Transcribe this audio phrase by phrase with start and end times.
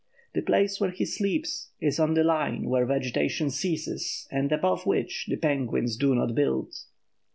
[0.33, 5.27] The place where he sleeps is on the line where vegetation ceases and above which
[5.29, 6.73] the penguins do not build.